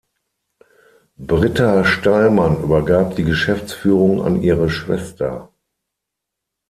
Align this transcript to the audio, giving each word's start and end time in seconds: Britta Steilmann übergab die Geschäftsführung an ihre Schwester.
Britta 1.19 1.83
Steilmann 1.85 2.63
übergab 2.63 3.15
die 3.17 3.23
Geschäftsführung 3.23 4.23
an 4.23 4.41
ihre 4.41 4.67
Schwester. 4.71 5.51